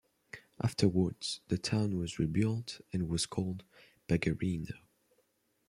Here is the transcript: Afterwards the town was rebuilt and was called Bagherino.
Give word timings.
Afterwards 0.59 1.41
the 1.49 1.59
town 1.59 1.95
was 1.95 2.17
rebuilt 2.17 2.81
and 2.91 3.07
was 3.07 3.27
called 3.27 3.63
Bagherino. 4.09 4.79